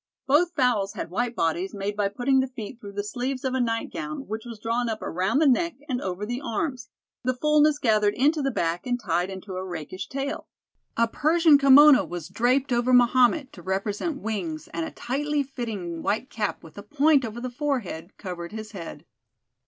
[0.25, 3.59] Both fowls had white bodies made by putting the feet through the sleeves of a
[3.61, 6.89] nightgown, which was drawn up around the neck and over the arms,
[7.23, 10.47] the fullness gathered into the back and tied into a rakish tail.
[10.97, 16.31] A Persian kimono was draped over Mahomet to represent wings and a tightly fitting white
[16.31, 19.05] cap with a point over the forehead covered his head.